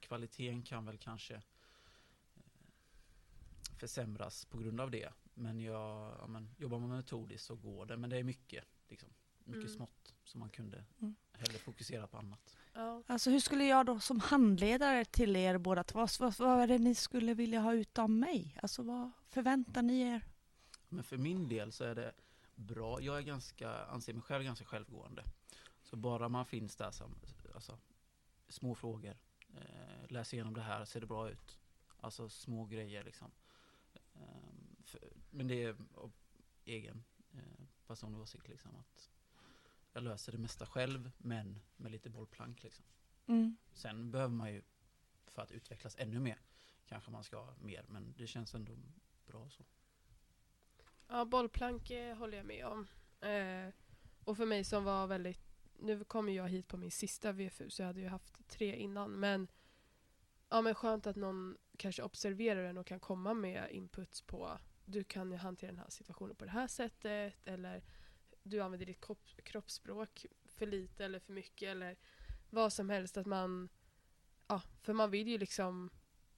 kvaliteten 0.00 0.62
kan 0.62 0.84
väl 0.84 0.98
kanske 0.98 1.34
eh, 1.34 1.42
försämras 3.78 4.44
på 4.44 4.58
grund 4.58 4.80
av 4.80 4.90
det. 4.90 5.12
Men, 5.34 5.60
jag, 5.60 6.16
ja, 6.20 6.26
men 6.26 6.54
jobbar 6.58 6.78
man 6.78 6.88
metodiskt 6.96 7.46
så 7.46 7.56
går 7.56 7.86
det. 7.86 7.96
Men 7.96 8.10
det 8.10 8.16
är 8.16 8.24
mycket, 8.24 8.64
liksom, 8.88 9.08
mycket 9.46 9.62
Mm. 9.64 9.76
smått 9.76 10.14
som 10.24 10.40
man 10.40 10.50
kunde 10.50 10.84
Mm. 11.00 11.14
hellre 11.32 11.58
fokusera 11.58 12.06
på 12.06 12.18
annat. 12.18 12.56
Ja. 12.74 13.02
Alltså 13.06 13.30
hur 13.30 13.40
skulle 13.40 13.64
jag 13.64 13.86
då 13.86 14.00
som 14.00 14.20
handledare 14.20 15.04
till 15.04 15.36
er 15.36 15.58
båda 15.58 15.84
två, 15.84 15.98
vad, 15.98 16.10
vad, 16.18 16.38
vad 16.38 16.60
är 16.60 16.66
det 16.66 16.78
ni 16.78 16.94
skulle 16.94 17.34
vilja 17.34 17.60
ha 17.60 17.72
ut 17.74 17.98
av 17.98 18.10
mig? 18.10 18.58
Alltså 18.62 18.82
vad 18.82 19.10
förväntar 19.28 19.82
ni 19.82 20.00
er? 20.00 20.24
Men 20.88 21.04
för 21.04 21.16
min 21.16 21.48
del 21.48 21.72
så 21.72 21.84
är 21.84 21.94
det 21.94 22.12
bra. 22.54 23.00
Jag 23.00 23.18
är 23.18 23.22
ganska, 23.22 23.84
anser 23.86 24.12
mig 24.12 24.22
själv 24.22 24.44
ganska 24.44 24.64
självgående. 24.64 25.24
Så 25.82 25.96
bara 25.96 26.28
man 26.28 26.46
finns 26.46 26.76
där 26.76 26.90
som, 26.90 27.14
alltså, 27.54 27.78
små 28.48 28.74
frågor. 28.74 29.16
Eh, 29.54 30.08
läs 30.10 30.34
igenom 30.34 30.54
det 30.54 30.60
här, 30.62 30.84
ser 30.84 31.00
det 31.00 31.06
bra 31.06 31.30
ut? 31.30 31.58
Alltså 32.00 32.28
små 32.28 32.64
grejer 32.64 33.04
liksom. 33.04 33.30
Ehm, 34.14 34.76
för, 34.84 35.00
men 35.30 35.48
det 35.48 35.62
är 35.64 35.76
av 35.94 36.12
egen 36.64 37.04
eh, 37.34 37.64
personlig 37.86 38.20
åsikt 38.20 38.48
liksom 38.48 38.76
att 38.76 39.10
jag 39.96 40.02
löser 40.02 40.32
det 40.32 40.38
mesta 40.38 40.66
själv 40.66 41.10
men 41.18 41.60
med 41.76 41.92
lite 41.92 42.10
bollplank 42.10 42.62
liksom. 42.62 42.84
Mm. 43.26 43.56
Sen 43.72 44.10
behöver 44.10 44.34
man 44.34 44.52
ju 44.52 44.62
för 45.26 45.42
att 45.42 45.52
utvecklas 45.52 45.96
ännu 45.98 46.20
mer 46.20 46.38
kanske 46.86 47.10
man 47.10 47.24
ska 47.24 47.36
ha 47.36 47.54
mer 47.60 47.84
men 47.88 48.14
det 48.16 48.26
känns 48.26 48.54
ändå 48.54 48.72
bra 49.26 49.50
så. 49.50 49.64
Ja, 51.08 51.24
bollplank 51.24 51.90
eh, 51.90 52.16
håller 52.16 52.36
jag 52.36 52.46
med 52.46 52.66
om. 52.66 52.86
Eh, 53.20 53.74
och 54.24 54.36
för 54.36 54.46
mig 54.46 54.64
som 54.64 54.84
var 54.84 55.06
väldigt... 55.06 55.40
Nu 55.78 56.04
kommer 56.04 56.32
jag 56.32 56.48
hit 56.48 56.68
på 56.68 56.76
min 56.76 56.90
sista 56.90 57.32
VFU 57.32 57.70
så 57.70 57.82
jag 57.82 57.86
hade 57.86 58.00
ju 58.00 58.08
haft 58.08 58.48
tre 58.48 58.76
innan. 58.76 59.10
Men, 59.10 59.48
ja, 60.48 60.62
men 60.62 60.74
skönt 60.74 61.06
att 61.06 61.16
någon 61.16 61.56
kanske 61.76 62.02
observerar 62.02 62.62
den 62.62 62.78
och 62.78 62.86
kan 62.86 63.00
komma 63.00 63.34
med 63.34 63.70
inputs 63.70 64.22
på 64.22 64.58
du 64.84 65.04
kan 65.04 65.30
ju 65.30 65.36
hantera 65.36 65.70
den 65.70 65.80
här 65.80 65.90
situationen 65.90 66.36
på 66.36 66.44
det 66.44 66.50
här 66.50 66.66
sättet 66.66 67.34
eller 67.44 67.82
du 68.50 68.60
använder 68.60 68.86
ditt 68.86 69.00
kropp, 69.00 69.26
kroppsspråk 69.44 70.26
för 70.44 70.66
lite 70.66 71.04
eller 71.04 71.18
för 71.18 71.32
mycket 71.32 71.68
eller 71.68 71.96
vad 72.50 72.72
som 72.72 72.90
helst. 72.90 73.16
att 73.16 73.26
man 73.26 73.68
ja, 74.46 74.62
För 74.82 74.92
man 74.92 75.10
vill 75.10 75.28
ju 75.28 75.38
liksom 75.38 75.90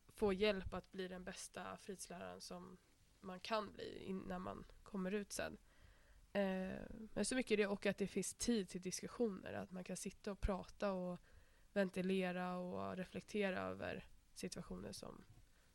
få 0.09 0.33
hjälp 0.33 0.75
att 0.75 0.93
bli 0.93 1.09
den 1.09 1.25
bästa 1.25 1.77
fritidsläraren 1.77 2.41
som 2.41 2.79
man 3.21 3.41
kan 3.41 3.73
bli 3.73 4.05
in- 4.05 4.25
när 4.27 4.39
man 4.39 4.65
kommer 4.83 5.13
ut 5.13 5.33
sen. 5.33 5.59
Eh, 6.33 6.83
men 7.15 7.25
så 7.25 7.35
mycket 7.35 7.57
det 7.59 7.67
och 7.67 7.87
att 7.87 7.99
det 7.99 8.07
finns 8.07 8.35
tid 8.35 8.69
till 8.69 8.83
diskussioner. 8.83 9.53
Att 9.53 9.71
man 9.71 9.85
kan 9.85 9.97
sitta 9.97 10.33
och 10.33 10.41
prata 10.41 10.93
och 10.93 11.21
ventilera 11.73 12.57
och 12.57 12.97
reflektera 12.97 13.61
över 13.61 14.05
situationer 14.35 14.93
som 14.93 15.25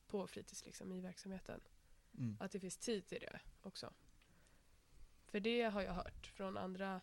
på 0.08 0.28
fritids 0.28 0.66
liksom, 0.66 0.92
i 0.92 1.02
verksamheten. 1.02 1.62
Att 2.40 2.52
det 2.52 2.60
finns 2.60 2.78
tid 2.78 3.06
till 3.08 3.20
det 3.20 3.40
också. 3.62 3.94
För 5.34 5.40
det 5.40 5.62
har 5.64 5.82
jag 5.82 5.94
hört 5.94 6.28
från 6.28 6.58
andra 6.58 7.02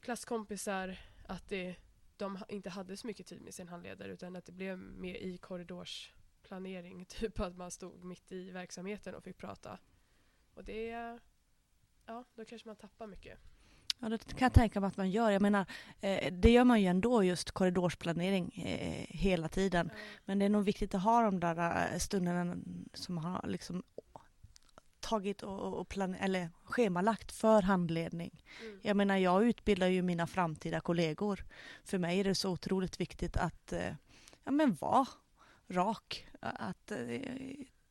klasskompisar 0.00 0.98
att 1.28 1.48
det, 1.48 1.76
de 2.16 2.38
inte 2.48 2.70
hade 2.70 2.96
så 2.96 3.06
mycket 3.06 3.26
tid 3.26 3.42
med 3.42 3.54
sin 3.54 3.68
handledare 3.68 4.12
utan 4.12 4.36
att 4.36 4.44
det 4.44 4.52
blev 4.52 4.78
mer 4.78 5.14
i 5.14 5.38
korridorsplanering. 5.38 7.04
Typ 7.08 7.40
att 7.40 7.56
man 7.56 7.70
stod 7.70 8.04
mitt 8.04 8.32
i 8.32 8.50
verksamheten 8.50 9.14
och 9.14 9.24
fick 9.24 9.36
prata. 9.36 9.78
Och 10.54 10.64
det, 10.64 10.86
ja, 12.06 12.24
då 12.34 12.44
kanske 12.44 12.68
man 12.68 12.76
tappar 12.76 13.06
mycket. 13.06 13.38
Ja, 13.98 14.08
det 14.08 14.18
kan 14.18 14.46
jag 14.46 14.52
tänka 14.52 14.80
mig 14.80 14.88
att 14.88 14.96
man 14.96 15.10
gör. 15.10 15.30
Jag 15.30 15.42
menar, 15.42 15.66
eh, 16.00 16.32
det 16.32 16.50
gör 16.50 16.64
man 16.64 16.80
ju 16.80 16.86
ändå 16.86 17.24
just 17.24 17.50
korridorsplanering 17.50 18.52
eh, 18.66 19.06
hela 19.08 19.48
tiden. 19.48 19.90
Men 20.24 20.38
det 20.38 20.44
är 20.44 20.48
nog 20.48 20.64
viktigt 20.64 20.94
att 20.94 21.02
ha 21.02 21.22
de 21.22 21.40
där 21.40 21.88
eh, 21.92 21.98
stunderna 21.98 22.56
som 22.94 23.14
man 23.14 23.24
har 23.24 23.48
liksom 23.48 23.82
tagit 25.12 25.42
och, 25.42 25.80
och 25.80 25.88
plan- 25.88 26.14
eller 26.14 26.50
schemalagt 26.64 27.32
för 27.32 27.62
handledning. 27.62 28.44
Mm. 28.60 28.80
Jag 28.82 28.96
menar, 28.96 29.16
jag 29.16 29.44
utbildar 29.44 29.86
ju 29.86 30.02
mina 30.02 30.26
framtida 30.26 30.80
kollegor. 30.80 31.44
För 31.84 31.98
mig 31.98 32.20
är 32.20 32.24
det 32.24 32.34
så 32.34 32.50
otroligt 32.50 33.00
viktigt 33.00 33.36
att 33.36 33.72
eh, 33.72 33.94
ja, 34.44 34.50
men 34.50 34.74
vara 34.74 35.06
rak. 35.68 36.26
Att 36.40 36.90
eh, 36.90 36.98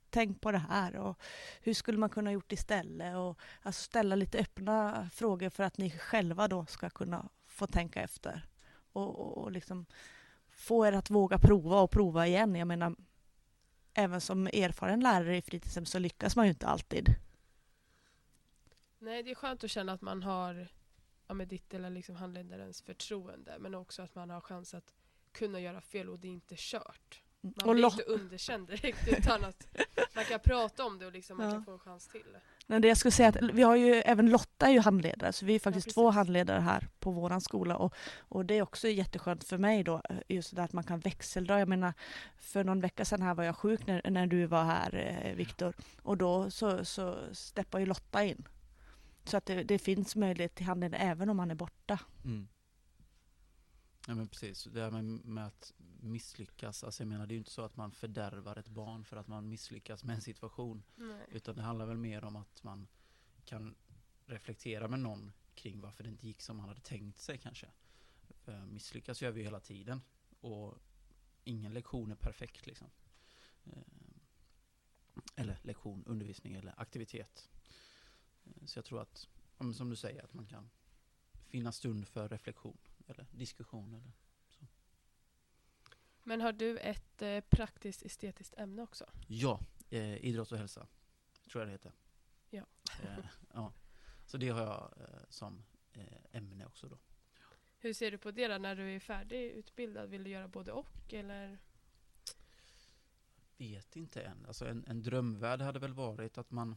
tänk 0.09 0.41
på 0.41 0.51
det 0.51 0.57
här 0.69 0.95
och 0.95 1.19
hur 1.61 1.73
skulle 1.73 1.97
man 1.97 2.09
kunna 2.09 2.31
gjort 2.31 2.51
istället? 2.51 3.15
Och 3.15 3.39
alltså 3.61 3.83
ställa 3.83 4.15
lite 4.15 4.37
öppna 4.37 5.09
frågor 5.13 5.49
för 5.49 5.63
att 5.63 5.77
ni 5.77 5.91
själva 5.91 6.47
då 6.47 6.65
ska 6.65 6.89
kunna 6.89 7.29
få 7.47 7.67
tänka 7.67 8.01
efter. 8.01 8.45
Och, 8.93 9.19
och, 9.19 9.37
och 9.37 9.51
liksom 9.51 9.85
få 10.49 10.87
er 10.87 10.93
att 10.93 11.09
våga 11.09 11.39
prova 11.39 11.81
och 11.81 11.91
prova 11.91 12.27
igen. 12.27 12.55
Jag 12.55 12.67
menar, 12.67 12.95
även 13.93 14.21
som 14.21 14.47
erfaren 14.47 14.99
lärare 14.99 15.37
i 15.37 15.41
fritidshem 15.41 15.85
så 15.85 15.99
lyckas 15.99 16.35
man 16.35 16.45
ju 16.45 16.49
inte 16.49 16.67
alltid. 16.67 17.15
Nej, 18.99 19.23
det 19.23 19.31
är 19.31 19.35
skönt 19.35 19.63
att 19.63 19.71
känna 19.71 19.93
att 19.93 20.01
man 20.01 20.23
har 20.23 20.67
ja, 21.27 21.33
med 21.33 21.47
ditt 21.47 21.73
eller 21.73 21.89
liksom 21.89 22.15
handledarens 22.15 22.81
förtroende 22.81 23.59
men 23.59 23.75
också 23.75 24.01
att 24.01 24.15
man 24.15 24.29
har 24.29 24.41
chans 24.41 24.73
att 24.73 24.93
kunna 25.31 25.59
göra 25.59 25.81
fel 25.81 26.09
och 26.09 26.19
det 26.19 26.27
är 26.27 26.31
inte 26.31 26.55
kört. 26.57 27.20
Man 27.41 27.69
Och 27.69 27.75
blir 27.75 27.85
inte 27.85 28.03
underkänd 28.03 28.67
direkt 28.67 29.07
utan 29.17 29.43
att 29.43 29.67
man 30.15 30.25
kan 30.25 30.39
prata 30.39 30.85
om 30.85 30.99
det 30.99 31.05
och 31.05 31.11
liksom 31.11 31.37
man 31.37 31.45
Ja. 31.45 31.51
kan 31.51 31.65
få 31.65 31.71
en 31.71 31.79
chans 31.79 32.07
till. 32.07 32.37
Men 32.67 32.81
det 32.81 32.87
jag 32.87 32.97
skulle 32.97 33.11
säga 33.11 33.29
att 33.29 33.37
vi 33.53 33.61
har 33.63 33.75
ju, 33.75 33.93
även 33.95 34.29
Lotta 34.29 34.67
är 34.67 34.71
ju 34.71 34.79
handledare, 34.79 35.33
så 35.33 35.45
vi 35.45 35.55
är 35.55 35.59
faktiskt 35.59 35.85
precis. 35.85 35.93
två 35.95 36.09
handledare 36.09 36.59
här 36.59 36.87
på 36.99 37.11
våran 37.11 37.41
skola. 37.41 37.77
Och, 37.77 37.93
och 38.19 38.45
det 38.45 38.53
är 38.57 38.61
också 38.61 38.87
jätteskönt 38.87 39.43
för 39.43 39.57
mig 39.57 39.83
då, 39.83 40.01
eh, 40.09 40.15
just 40.27 40.49
det 40.49 40.55
där 40.55 40.63
att 40.63 40.73
man 40.73 40.83
kan 40.83 40.99
växeldra. 40.99 41.59
Jag 41.59 41.67
menar, 41.67 41.93
för 42.37 42.63
någon 42.63 42.81
vecka 42.81 43.05
sedan 43.05 43.21
här 43.21 43.33
var 43.35 43.43
jag 43.43 43.55
sjuk 43.57 43.87
när, 43.87 44.09
när 44.09 44.27
du 44.27 44.45
var 44.45 44.63
här, 44.63 45.21
eh, 45.25 45.35
Viktor. 45.35 45.73
Och 46.01 46.17
då 46.17 46.51
så, 46.51 46.85
så 46.85 47.17
steppar 47.33 47.79
ju 47.79 47.85
Lotta 47.85 48.23
in. 48.23 48.47
Så 49.23 49.37
att 49.37 49.45
det, 49.45 49.63
det 49.63 49.79
finns 49.79 50.15
möjlighet 50.15 50.55
till 50.55 50.65
handledning 50.65 51.01
även 51.03 51.29
om 51.29 51.37
man 51.37 51.51
är 51.51 51.55
borta. 51.55 51.99
Mm. 52.25 52.47
Ja 54.07 54.15
men 54.15 54.27
precis, 54.27 54.63
det 54.63 54.81
här 54.81 54.91
med, 54.91 55.03
med 55.25 55.47
att 55.47 55.73
misslyckas, 55.99 56.83
alltså 56.83 57.03
jag 57.03 57.07
menar 57.07 57.27
det 57.27 57.31
är 57.31 57.35
ju 57.35 57.39
inte 57.39 57.51
så 57.51 57.61
att 57.61 57.75
man 57.77 57.91
fördärvar 57.91 58.55
ett 58.55 58.67
barn 58.67 59.05
för 59.05 59.17
att 59.17 59.27
man 59.27 59.49
misslyckas 59.49 60.03
med 60.03 60.15
en 60.15 60.21
situation. 60.21 60.83
Nej. 60.95 61.25
Utan 61.31 61.55
det 61.55 61.61
handlar 61.61 61.85
väl 61.85 61.97
mer 61.97 62.23
om 62.23 62.35
att 62.35 62.63
man 62.63 62.87
kan 63.45 63.75
reflektera 64.25 64.87
med 64.87 64.99
någon 64.99 65.31
kring 65.55 65.81
varför 65.81 66.03
det 66.03 66.09
inte 66.09 66.27
gick 66.27 66.41
som 66.41 66.57
man 66.57 66.67
hade 66.67 66.81
tänkt 66.81 67.19
sig 67.19 67.37
kanske. 67.37 67.67
För 68.29 68.65
misslyckas 68.65 69.21
gör 69.21 69.31
vi 69.31 69.39
ju 69.39 69.43
hela 69.45 69.59
tiden. 69.59 70.01
Och 70.39 70.77
ingen 71.43 71.73
lektion 71.73 72.11
är 72.11 72.15
perfekt 72.15 72.65
liksom. 72.65 72.87
Eh, 73.65 73.81
Eller 75.35 75.59
lektion, 75.63 76.03
undervisning 76.05 76.53
eller 76.53 76.73
aktivitet. 76.81 77.49
Eh, 78.45 78.65
Så 78.65 78.77
jag 78.77 78.85
tror 78.85 79.01
att, 79.01 79.27
som 79.75 79.89
du 79.89 79.95
säger, 79.95 80.23
att 80.23 80.33
man 80.33 80.45
kan 80.45 80.69
finna 81.47 81.71
stund 81.71 82.07
för 82.07 82.29
reflektion 82.29 82.77
eller 83.11 83.27
diskussion. 83.31 83.93
Eller. 83.93 84.11
Men 86.23 86.41
har 86.41 86.51
du 86.51 86.77
ett 86.77 87.21
eh, 87.21 87.41
praktiskt 87.41 88.01
estetiskt 88.01 88.53
ämne 88.57 88.81
också? 88.81 89.05
Ja, 89.27 89.59
eh, 89.89 90.25
idrott 90.25 90.51
och 90.51 90.57
hälsa 90.57 90.87
tror 91.51 91.61
jag 91.61 91.67
det 91.67 91.71
heter. 91.71 91.91
Ja. 92.49 92.65
Eh, 93.03 93.25
ja. 93.53 93.73
Så 94.25 94.37
det 94.37 94.49
har 94.49 94.61
jag 94.61 94.93
eh, 94.97 95.23
som 95.29 95.63
eh, 95.93 96.03
ämne 96.31 96.65
också 96.65 96.87
då. 96.87 96.97
Hur 97.77 97.93
ser 97.93 98.11
du 98.11 98.17
på 98.17 98.31
det 98.31 98.47
då 98.47 98.57
när 98.57 98.75
du 98.75 98.95
är 98.95 98.99
färdigutbildad? 98.99 100.09
Vill 100.09 100.23
du 100.23 100.29
göra 100.29 100.47
både 100.47 100.71
och 100.71 101.13
eller? 101.13 101.59
Vet 103.57 103.95
inte 103.95 104.21
än. 104.21 104.45
Alltså 104.45 104.67
en, 104.67 104.85
en 104.87 105.01
drömvärld 105.01 105.61
hade 105.61 105.79
väl 105.79 105.93
varit 105.93 106.37
att 106.37 106.51
man 106.51 106.75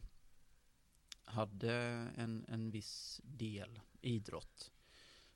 hade 1.24 1.72
en, 2.16 2.44
en 2.48 2.70
viss 2.70 3.20
del 3.24 3.80
idrott. 4.00 4.72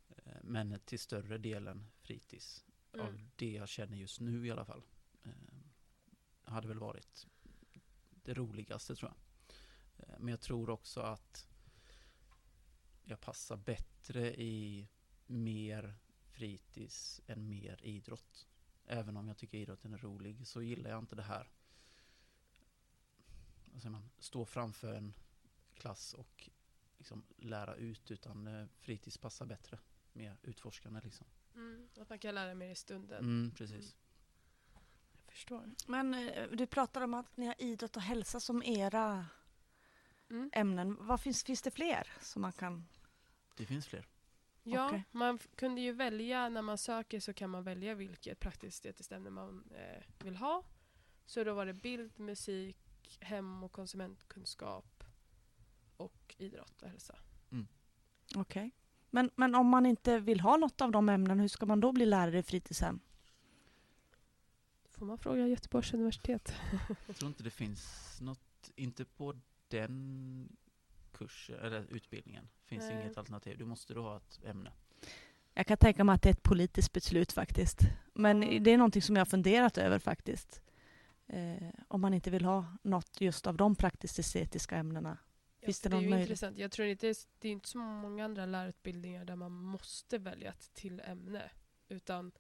Eh, 0.09 0.33
men 0.43 0.81
till 0.85 0.99
större 0.99 1.39
delen 1.39 1.87
fritids. 2.01 2.65
Mm. 2.93 3.07
Av 3.07 3.21
det 3.37 3.53
jag 3.53 3.69
känner 3.69 3.97
just 3.97 4.21
nu 4.21 4.47
i 4.47 4.51
alla 4.51 4.65
fall. 4.65 4.83
Eh, 5.25 5.31
hade 6.43 6.69
väl 6.69 6.79
varit 6.79 7.27
det 8.11 8.35
roligaste 8.35 8.97
tror 8.97 9.13
jag. 9.13 9.19
Eh, 9.97 10.19
men 10.19 10.29
jag 10.29 10.41
tror 10.41 10.71
också 10.71 11.01
att 11.01 11.49
jag 13.05 13.21
passar 13.21 13.57
bättre 13.57 14.35
i 14.43 14.89
mer 15.27 15.95
fritids 16.31 17.21
än 17.27 17.49
mer 17.49 17.85
idrott. 17.85 18.49
Även 18.85 19.17
om 19.17 19.29
jag 19.29 19.37
tycker 19.37 19.59
idrotten 19.59 19.95
är 19.95 19.99
rolig 19.99 20.47
så 20.47 20.63
gillar 20.63 20.91
jag 20.91 20.99
inte 20.99 21.17
det 21.17 21.23
här. 21.23 21.51
Säger 23.75 23.91
man? 23.91 24.11
Stå 24.19 24.45
framför 24.45 24.95
en 24.95 25.15
klass 25.75 26.15
och 26.15 26.51
liksom 26.99 27.25
lära 27.37 27.75
ut 27.75 28.11
utan 28.11 28.69
fritids 28.81 29.19
passar 29.19 29.47
bättre. 29.47 29.79
Mer 30.19 30.37
utforskande 30.43 31.01
liksom. 31.05 31.27
Mm. 31.55 31.89
Att 32.01 32.09
man 32.09 32.19
kan 32.19 32.35
lära 32.35 32.55
mer 32.55 32.71
i 32.71 32.75
stunden. 32.75 33.19
Mm, 33.19 33.51
precis. 33.51 33.97
Jag 35.25 35.33
förstår. 35.33 35.75
Men 35.87 36.15
eh, 36.15 36.49
du 36.53 36.67
pratar 36.67 37.01
om 37.01 37.15
att 37.15 37.37
ni 37.37 37.47
har 37.47 37.55
idrott 37.59 37.97
och 37.97 38.03
hälsa 38.03 38.41
som 38.41 38.63
era 38.63 39.27
Mm. 40.31 40.51
ämnen. 40.53 40.97
Vad 41.01 41.21
finns, 41.21 41.45
finns 41.45 41.63
det 41.63 41.71
fler 41.71 42.13
som 42.21 42.43
man 42.43 42.53
kan... 42.53 42.89
Det 43.57 43.67
finns 43.67 43.87
fler. 43.87 44.07
Ja, 44.63 44.87
Okej. 44.87 45.05
man 45.11 45.39
kunde 45.39 45.81
ju 45.81 45.93
välja, 45.93 46.49
när 46.49 46.63
man 46.63 46.79
söker 46.79 47.21
så 47.21 47.33
kan 47.35 47.51
man 47.51 47.65
välja 47.65 47.95
vilket 47.95 48.41
praktiskt 48.41 48.77
estetiskt 48.77 49.13
ämne 49.13 49.31
man 49.31 49.71
eh, 49.75 50.03
vill 50.25 50.37
ha. 50.37 50.65
Så 51.27 51.45
då 51.45 51.55
var 51.55 51.67
det 51.67 51.73
bild, 51.75 52.19
musik, 52.19 53.19
hem 53.21 53.63
och 53.63 53.73
konsumentkunskap 53.73 55.05
och 55.97 56.35
idrott 56.39 56.83
och 56.83 56.89
hälsa. 56.89 57.19
Okej. 58.37 58.71
Men, 59.11 59.31
men 59.37 59.55
om 59.55 59.67
man 59.67 59.87
inte 59.87 60.19
vill 60.19 60.41
ha 60.41 60.57
något 60.57 60.81
av 60.81 60.91
de 60.91 61.09
ämnena, 61.09 61.43
hur 61.43 61.49
ska 61.49 61.67
man 61.67 61.81
då 61.81 61.93
bli 61.93 62.07
lärare 62.07 62.39
i 62.39 62.43
fritidshem? 62.43 63.01
får 64.99 65.07
man 65.07 65.19
fråga 65.19 65.47
Göteborgs 65.47 65.95
universitet. 65.95 66.55
Jag 67.07 67.17
tror 67.17 67.29
inte 67.29 67.43
det 67.43 67.51
finns 67.51 68.19
något, 68.21 68.71
inte 68.77 69.05
på 69.05 69.35
den 69.69 70.57
kursen, 71.13 71.59
eller 71.59 71.87
utbildningen. 71.91 72.49
Finns 72.65 72.85
Nej. 72.85 73.01
inget 73.03 73.19
alternativ. 73.19 73.59
Du 73.59 73.65
måste 73.65 73.95
då 73.95 74.03
ha 74.03 74.17
ett 74.17 74.41
ämne. 74.45 74.73
Jag 75.55 75.67
kan 75.67 75.77
tänka 75.77 76.05
mig 76.05 76.15
att 76.15 76.23
det 76.23 76.29
är 76.29 76.33
ett 76.33 76.43
politiskt 76.43 76.93
beslut 76.93 77.33
faktiskt. 77.33 77.81
Men 78.15 78.41
det 78.41 78.71
är 78.71 78.79
någonting 78.79 79.03
som 79.03 79.17
jag 79.17 79.21
har 79.21 79.27
funderat 79.27 79.79
över 79.79 79.99
faktiskt. 79.99 80.63
Eh, 81.27 81.69
om 81.89 82.01
man 82.01 82.15
inte 82.15 82.31
vill 82.31 82.45
ha 82.45 82.67
något 82.83 83.21
just 83.21 83.47
av 83.47 83.57
de 83.57 83.75
praktiskt 83.75 84.19
estetiska 84.19 84.77
ämnena. 84.77 85.19
Finns 85.67 85.81
det 85.81 85.89
det 85.89 85.97
är 85.97 86.01
någon 86.01 86.11
ju 86.19 86.21
intressant. 86.23 86.59
Jag 86.59 86.73
tror 86.73 86.89
inte, 86.89 87.15
det 87.39 87.49
är 87.49 87.53
inte 87.53 87.69
så 87.69 87.79
många 87.79 88.25
andra 88.25 88.47
lärarutbildningar 88.47 89.25
där 89.25 89.37
man 89.37 89.53
måste 89.53 90.19
välja 90.19 90.51
ett 90.51 90.75
till 90.75 91.01
ämne. 91.01 91.51
Utan 91.89 92.33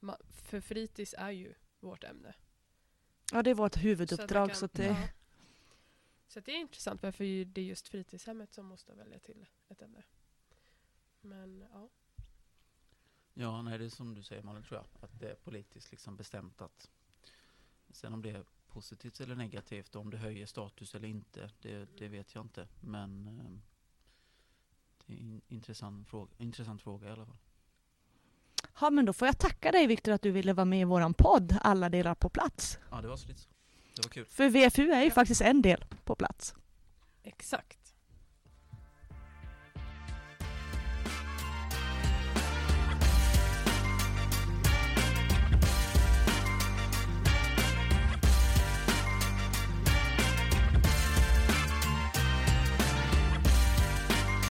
ma- 0.00 0.24
för 0.32 0.60
fritids 0.60 1.14
är 1.18 1.30
ju 1.30 1.54
vårt 1.80 2.04
ämne. 2.04 2.34
Ja, 3.32 3.42
det 3.42 3.50
är 3.50 3.54
vårt 3.54 3.72
Så 3.74 3.78
man 3.78 3.84
huvuduppdrag. 3.84 4.48
kan- 4.48 4.56
Så 4.56 4.64
att 4.64 4.72
det, 4.72 4.84
ja. 4.86 5.08
Så 6.28 6.38
att 6.38 6.44
det 6.44 6.52
är 6.52 6.56
intressant 6.60 7.02
varför 7.02 7.44
det 7.44 7.60
är 7.60 7.64
just 7.64 7.88
fritidshemmet 7.88 8.52
som 8.54 8.66
måste 8.66 8.94
välja 8.94 9.18
till 9.18 9.46
ett 9.68 9.82
ämne. 9.82 10.02
Men 11.20 11.64
ja. 11.72 11.90
Ja, 13.34 13.62
nej, 13.62 13.78
det 13.78 13.84
är 13.84 13.88
som 13.88 14.14
du 14.14 14.22
säger 14.22 14.42
Malin, 14.42 14.62
tror 14.62 14.76
jag. 14.80 15.04
Att 15.04 15.20
det 15.20 15.30
är 15.30 15.34
politiskt 15.34 15.90
liksom 15.90 16.16
bestämt 16.16 16.60
att 16.60 16.90
sen 17.90 18.12
om 18.14 18.22
det 18.22 18.44
positivt 18.74 19.20
eller 19.20 19.34
negativt 19.36 19.96
om 19.96 20.10
det 20.10 20.16
höjer 20.16 20.46
status 20.46 20.94
eller 20.94 21.08
inte, 21.08 21.50
det, 21.62 21.88
det 21.98 22.08
vet 22.08 22.34
jag 22.34 22.44
inte. 22.44 22.68
Men 22.80 23.26
eh, 23.26 23.58
det 25.06 25.14
är 25.14 25.18
en 25.20 25.40
intressant 25.48 26.08
fråga, 26.08 26.30
intressant 26.38 26.82
fråga 26.82 27.08
i 27.08 27.10
alla 27.10 27.26
fall. 27.26 27.36
ja, 28.80 28.90
men 28.90 29.04
då 29.04 29.12
får 29.12 29.28
jag 29.28 29.38
tacka 29.38 29.72
dig 29.72 29.86
Viktor 29.86 30.12
att 30.12 30.22
du 30.22 30.30
ville 30.30 30.52
vara 30.52 30.64
med 30.64 30.80
i 30.80 30.84
våran 30.84 31.14
podd 31.14 31.56
Alla 31.60 31.88
delar 31.88 32.14
på 32.14 32.28
plats. 32.28 32.78
Ja, 32.90 33.00
det 33.00 33.08
var 33.08 33.16
så 33.16 33.28
lite 33.28 33.40
så. 33.40 33.48
Det 33.96 34.02
var 34.06 34.10
kul. 34.10 34.24
För 34.26 34.48
VFU 34.48 34.90
är 34.90 35.00
ju 35.00 35.08
Ja. 35.08 35.14
faktiskt 35.14 35.40
en 35.40 35.62
del 35.62 35.84
på 36.04 36.14
plats. 36.14 36.54
Exakt. 37.22 37.83